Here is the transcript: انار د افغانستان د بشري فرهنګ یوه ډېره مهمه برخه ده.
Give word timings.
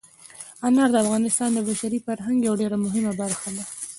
انار 0.67 0.89
د 0.91 0.95
افغانستان 1.03 1.49
د 1.53 1.59
بشري 1.69 1.99
فرهنګ 2.07 2.37
یوه 2.41 2.59
ډېره 2.61 2.77
مهمه 2.85 3.11
برخه 3.21 3.49
ده. 3.55 3.63